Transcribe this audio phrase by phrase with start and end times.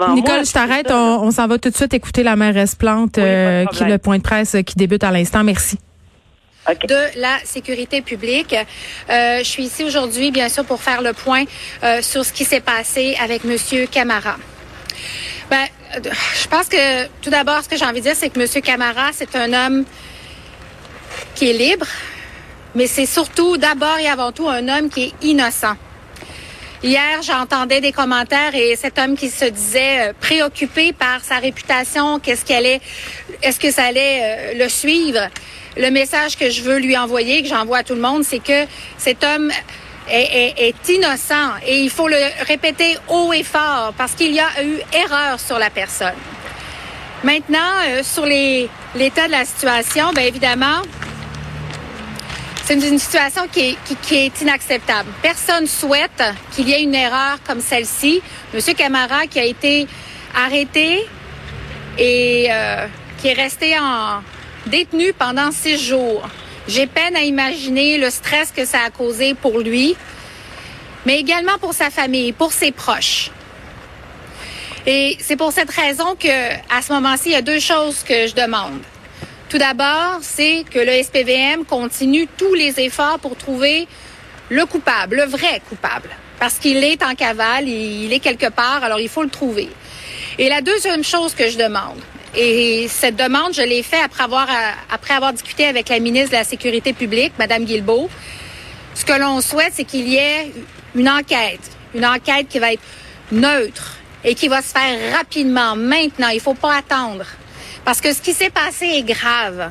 [0.00, 0.42] devant Nicole, moi.
[0.44, 0.90] je t'arrête.
[0.90, 3.88] On, on s'en va tout de suite écouter la mairesse Plante, Oui, euh, qui est
[3.88, 5.44] le point de presse qui débute à l'instant.
[5.44, 5.78] Merci.
[6.68, 8.54] De la sécurité publique.
[8.54, 11.44] Euh, je suis ici aujourd'hui, bien sûr, pour faire le point
[11.82, 14.36] euh, sur ce qui s'est passé avec Monsieur Camara.
[15.50, 18.60] Ben, je pense que tout d'abord, ce que j'ai envie de dire, c'est que Monsieur
[18.60, 19.84] Camara, c'est un homme
[21.34, 21.86] qui est libre,
[22.76, 25.74] mais c'est surtout, d'abord et avant tout, un homme qui est innocent.
[26.82, 32.18] Hier, j'entendais des commentaires et cet homme qui se disait euh, préoccupé par sa réputation,
[32.20, 32.80] qu'est-ce qu'elle est,
[33.42, 35.20] est-ce que ça allait euh, le suivre.
[35.76, 38.64] Le message que je veux lui envoyer, que j'envoie à tout le monde, c'est que
[38.96, 39.52] cet homme
[40.08, 42.16] est, est- est innocent et il faut le
[42.46, 46.14] répéter haut et fort parce qu'il y a eu erreur sur la personne.
[47.22, 50.80] Maintenant, euh, sur l'état de la situation, bien évidemment,
[52.70, 55.10] c'est une, situation qui est, qui- qui est inacceptable.
[55.22, 58.22] Personne souhaite qu'il y ait une erreur comme celle-ci.
[58.54, 59.88] Monsieur Camara qui a été
[60.36, 61.04] arrêté
[61.98, 62.86] et euh,
[63.20, 64.22] qui est resté en
[64.66, 66.28] détenu pendant six jours.
[66.68, 69.96] J'ai peine à imaginer le stress que ça a causé pour lui,
[71.06, 73.32] mais également pour sa famille, pour ses proches.
[74.86, 76.28] Et c'est pour cette raison que,
[76.72, 78.78] à ce moment-ci, il y a deux choses que je demande.
[79.50, 83.88] Tout d'abord, c'est que le SPVM continue tous les efforts pour trouver
[84.48, 89.00] le coupable, le vrai coupable, parce qu'il est en cavale, il est quelque part, alors
[89.00, 89.68] il faut le trouver.
[90.38, 91.98] Et la deuxième chose que je demande,
[92.36, 96.44] et cette demande, je l'ai faite après avoir, euh, discuté avec la ministre de la
[96.44, 98.08] Sécurité publique, Madame Guilbeault,
[98.94, 100.52] ce que l'on souhaite, c'est qu'il y ait
[100.94, 102.82] une enquête, une enquête qui va être
[103.32, 106.28] neutre et qui va se faire rapidement, maintenant.
[106.28, 107.24] Il faut pas attendre.
[107.84, 109.70] Parce que ce qui s'est passé est grave.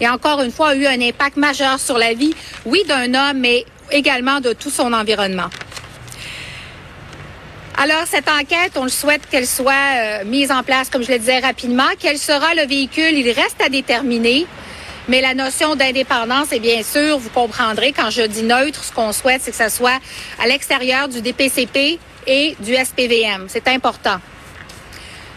[0.00, 2.34] Et encore une fois, a eu un impact majeur sur la vie,
[2.64, 5.50] oui, d'un homme, mais également de tout son environnement.
[7.76, 11.18] Alors, cette enquête, on le souhaite qu'elle soit euh, mise en place, comme je le
[11.18, 11.88] disais rapidement.
[11.98, 13.12] Quel sera le véhicule?
[13.12, 14.46] Il reste à déterminer.
[15.08, 19.12] Mais la notion d'indépendance, et bien sûr, vous comprendrez, quand je dis neutre, ce qu'on
[19.12, 19.98] souhaite, c'est que ça soit
[20.38, 23.46] à l'extérieur du DPCP et du SPVM.
[23.48, 24.18] C'est important.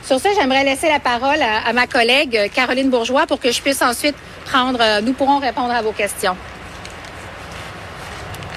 [0.06, 3.52] Sur ça, j'aimerais laisser la parole à, à ma collègue euh, Caroline Bourgeois pour que
[3.52, 4.16] je puisse ensuite
[4.46, 6.36] prendre, euh, nous pourrons répondre à vos questions.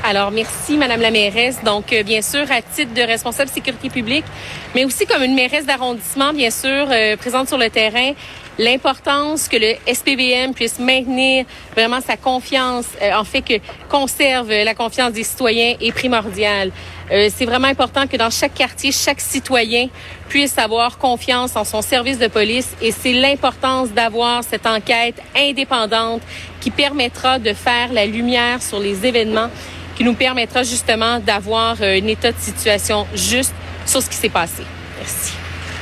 [0.09, 1.59] Alors, merci, Madame la mairesse.
[1.65, 4.25] Donc, euh, bien sûr, à titre de responsable sécurité publique,
[4.73, 8.13] mais aussi comme une mairesse d'arrondissement, bien sûr, euh, présente sur le terrain,
[8.57, 13.55] l'importance que le SPVM puisse maintenir vraiment sa confiance, euh, en fait, que
[13.89, 16.71] conserve la confiance des citoyens est primordiale.
[17.11, 19.89] Euh, c'est vraiment important que dans chaque quartier, chaque citoyen
[20.29, 26.23] puisse avoir confiance en son service de police et c'est l'importance d'avoir cette enquête indépendante
[26.61, 29.51] qui permettra de faire la lumière sur les événements
[29.97, 33.55] qui nous permettra justement d'avoir euh, un état de situation juste
[33.87, 34.63] sur ce qui s'est passé.
[34.99, 35.33] Merci.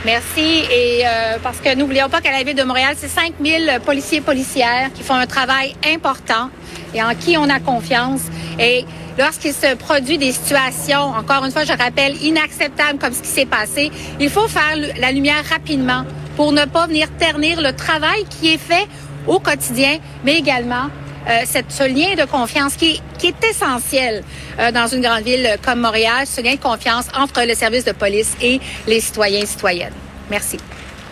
[0.05, 0.65] Merci.
[0.71, 4.21] Et euh, parce que n'oublions pas qu'à la Ville de Montréal, c'est 5000 policiers et
[4.21, 6.51] policières qui font un travail important
[6.95, 8.21] et en qui on a confiance.
[8.59, 8.85] Et
[9.19, 13.47] lorsqu'il se produit des situations, encore une fois, je rappelle, inacceptables comme ce qui s'est
[13.47, 16.05] passé, il faut faire la lumière rapidement
[16.37, 18.87] pour ne pas venir ternir le travail qui est fait
[19.27, 20.91] au quotidien, mais également
[21.29, 24.23] euh, cette, ce lien de confiance qui, qui est essentiel
[24.59, 27.93] euh, dans une grande ville comme Montréal, ce lien de confiance entre le service de
[27.93, 29.93] police et les citoyens et citoyennes.
[30.31, 30.59] Merci.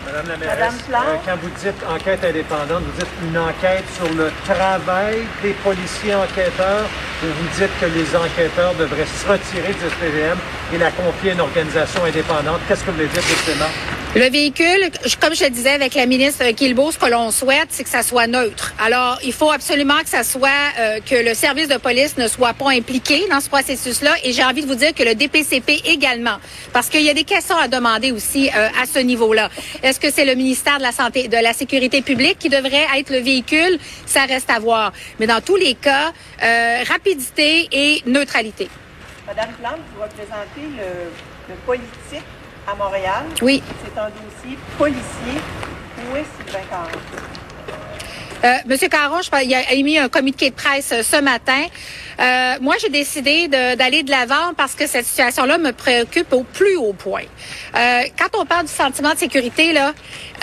[0.05, 4.31] Madame la mairesse, euh, quand vous dites enquête indépendante, vous dites une enquête sur le
[4.45, 6.85] travail des policiers enquêteurs
[7.23, 10.37] ou vous dites que les enquêteurs devraient se retirer du SPVM
[10.73, 12.59] et la confier à une organisation indépendante.
[12.67, 13.71] Qu'est-ce que vous voulez dire précisément?
[14.15, 17.83] Le véhicule, comme je le disais avec la ministre Guilbeault, ce que l'on souhaite, c'est
[17.83, 18.71] que ça soit neutre.
[18.79, 22.53] Alors, il faut absolument que ça soit, euh, que le service de police ne soit
[22.53, 24.11] pas impliqué dans ce processus-là.
[24.23, 26.37] Et j'ai envie de vous dire que le DPCP également,
[26.73, 29.49] parce qu'il y a des questions à demander aussi euh, à ce niveau-là.
[29.81, 33.09] Est-ce que c'est le ministère de la Santé, de la Sécurité publique qui devrait être
[33.09, 33.79] le véhicule?
[34.05, 34.93] Ça reste à voir.
[35.19, 36.13] Mais dans tous les cas,
[36.43, 38.69] euh, rapidité et neutralité.
[39.25, 40.69] Madame Plante, vous représentez
[41.49, 42.21] le politique
[42.67, 43.23] à Montréal.
[43.41, 43.63] Oui.
[43.83, 45.41] C'est un dossier policier.
[46.11, 46.42] Où est Sylvain Caron?
[46.42, 46.42] Euh,
[48.65, 51.63] Monsieur Caron, je il a émis un communiqué de presse euh, ce matin.
[52.19, 56.75] Euh, moi, j'ai décidé d'aller de l'avant parce que cette situation-là me préoccupe au plus
[56.75, 57.23] haut point.
[57.75, 59.93] Euh, quand on parle du sentiment de sécurité, là,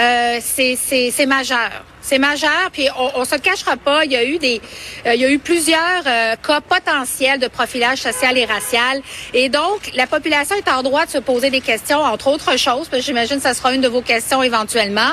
[0.00, 1.84] euh, c'est- majeur.
[2.00, 4.04] C'est majeur, puis on, on se le cachera pas.
[4.06, 4.60] Il y a eu des,
[5.06, 9.02] euh, il y a eu plusieurs euh, cas potentiels de profilage social et racial,
[9.34, 12.88] et donc la population est en droit de se poser des questions, entre autres choses,
[12.88, 15.12] parce j'imagine que ça sera une de vos questions éventuellement.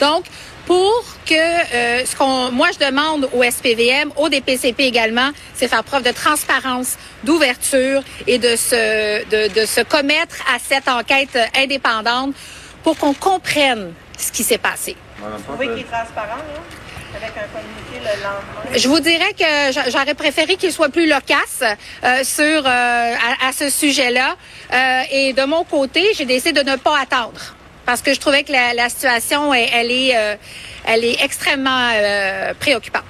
[0.00, 0.24] Donc,
[0.68, 5.82] pour que euh, ce qu'on moi je demande au SPVM, au DPCP également, c'est faire
[5.82, 12.34] preuve de transparence, d'ouverture et de se de, de se commettre à cette enquête indépendante
[12.84, 14.94] pour qu'on comprenne ce qui s'est passé.
[15.18, 16.60] Vous trouvez qu'il est transparent, là?
[17.16, 18.76] Avec un communiqué le lendemain?
[18.78, 21.62] Je vous dirais que j'a- j'aurais préféré qu'il soit plus loquace
[22.04, 24.36] euh, sur euh, à, à ce sujet-là.
[24.72, 27.40] Euh, et de mon côté, j'ai décidé de ne pas attendre
[27.88, 30.36] parce que je trouvais que la, situation, elle, elle est, euh,
[30.84, 33.04] elle est extrêmement euh, préoccupante.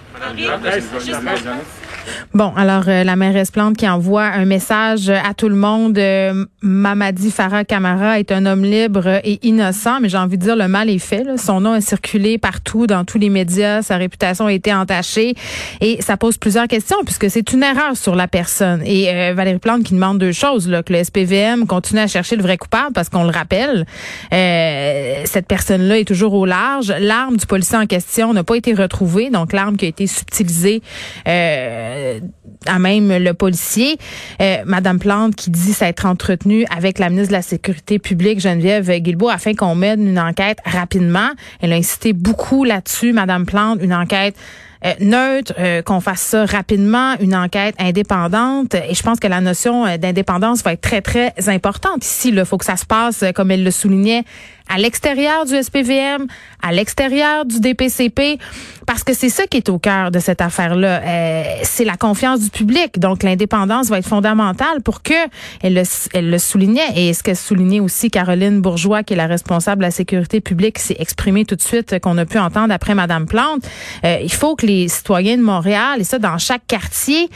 [2.35, 5.99] Bon, alors euh, la mairesse Plante qui envoie un message à tout le monde.
[5.99, 10.57] euh, Mamadi Farah Camara est un homme libre et innocent, mais j'ai envie de dire
[10.57, 11.23] le mal est fait.
[11.25, 11.37] là.
[11.37, 15.35] Son nom est circulé partout dans tous les médias, sa réputation a été entachée
[15.81, 18.83] et ça pose plusieurs questions puisque c'est une erreur sur la personne.
[18.85, 22.37] Et euh, Valérie Plante qui demande deux choses, là, que le SPVM continue à chercher
[22.37, 23.87] le vrai coupable parce qu'on le rappelle,
[24.33, 26.93] euh, cette personne-là est toujours au large.
[26.99, 30.83] L'arme du policier en question n'a pas été retrouvée, donc l'arme qui a été subtilisée
[31.27, 32.21] euh,
[32.67, 33.99] à même le policier.
[34.41, 38.91] Euh, Madame Plante qui dit s'être entretenue avec la ministre de la Sécurité publique, Geneviève
[38.91, 41.31] Guilbeault, afin qu'on mène une enquête rapidement.
[41.61, 44.35] Elle a incité beaucoup là-dessus, Madame Plante, une enquête
[44.85, 48.75] euh, neutre, euh, qu'on fasse ça rapidement, une enquête indépendante.
[48.75, 52.29] Et je pense que la notion euh, d'indépendance va être très, très importante ici.
[52.29, 54.25] Il faut que ça se passe, euh, comme elle le soulignait,
[54.69, 56.27] à l'extérieur du SPVM,
[56.63, 58.39] à l'extérieur du DPCP,
[58.87, 61.03] parce que c'est ça qui est au cœur de cette affaire-là.
[61.03, 62.99] Euh, c'est la confiance du public.
[62.99, 65.15] Donc, l'indépendance va être fondamentale pour que,
[65.63, 65.83] elle le,
[66.15, 69.87] elle le soulignait, et ce que soulignait aussi Caroline Bourgeois, qui est la responsable de
[69.87, 73.27] la sécurité publique, s'est exprimée tout de suite, euh, qu'on a pu entendre après Madame
[73.27, 73.63] Plante.
[74.05, 77.29] Euh, il faut que les citoyens de Montréal, et ça dans chaque quartier,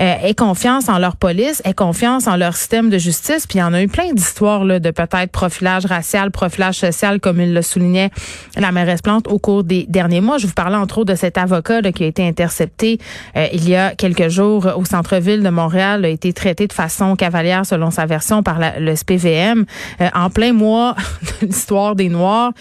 [0.00, 3.46] euh, aient confiance en leur police, aient confiance en leur système de justice.
[3.46, 7.20] Puis il y en a eu plein d'histoires là, de peut-être profilage racial, profilage social,
[7.20, 8.10] comme il le soulignait
[8.56, 10.38] la mairesse Plante au cours des derniers mois.
[10.38, 12.98] Je vous parlais entre autres de cet avocat là, qui a été intercepté
[13.36, 17.16] euh, il y a quelques jours au centre-ville de Montréal, a été traité de façon
[17.16, 19.64] cavalière selon sa version par le SPVM
[20.00, 20.96] euh, en plein mois
[21.40, 22.52] de l'histoire des Noirs.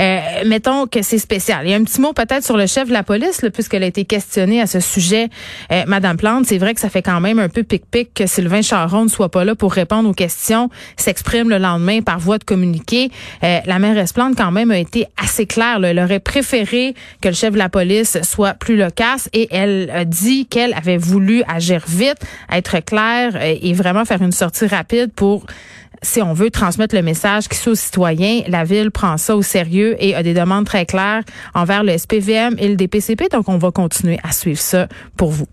[0.00, 1.60] Euh, mettons que c'est spécial.
[1.64, 3.82] Il y a un petit mot peut-être sur le chef de la police, là, puisqu'elle
[3.82, 5.30] a été questionnée à ce sujet,
[5.72, 6.46] euh, Madame Plante.
[6.46, 9.30] C'est vrai que ça fait quand même un peu pic-pic que Sylvain Charon ne soit
[9.30, 13.10] pas là pour répondre aux questions, s'exprime le lendemain par voie de communiqué.
[13.42, 15.82] Euh, la mairesse Plante quand même a été assez claire.
[15.82, 20.04] Elle aurait préféré que le chef de la police soit plus loquace et elle a
[20.04, 22.18] dit qu'elle avait voulu agir vite,
[22.52, 25.46] être claire euh, et vraiment faire une sortie rapide pour
[26.04, 29.42] si on veut transmettre le message qui soit aux citoyens, la ville prend ça au
[29.42, 31.22] sérieux et a des demandes très claires
[31.54, 33.30] envers le SPVM et le DPCP.
[33.32, 35.46] Donc, on va continuer à suivre ça pour vous.